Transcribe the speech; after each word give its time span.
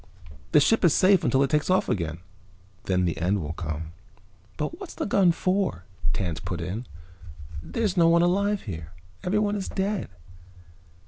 The 0.51 0.59
ship 0.59 0.83
is 0.83 0.95
safe 0.95 1.23
until 1.23 1.43
it 1.43 1.51
takes 1.51 1.69
off 1.69 1.87
again, 1.87 2.21
then 2.85 3.05
the 3.05 3.19
end 3.19 3.39
will 3.39 3.53
come." 3.53 3.91
"But 4.57 4.79
what's 4.79 4.95
this 4.95 5.07
gun 5.07 5.31
for?" 5.31 5.85
Tance 6.11 6.39
put 6.39 6.59
in. 6.59 6.87
"There's 7.61 7.95
no 7.97 8.07
one 8.09 8.23
alive 8.23 8.63
here. 8.63 8.93
Everyone 9.23 9.55
is 9.55 9.69
dead." 9.69 10.09